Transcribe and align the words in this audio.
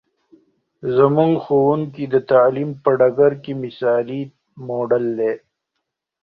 زموږ 0.95 1.31
ښوونکې 1.43 2.05
د 2.13 2.15
تعلیم 2.31 2.69
په 2.83 2.91
بطور 2.99 3.31
مثالي 3.63 4.21
موډل 4.65 5.05
دی. 5.19 5.33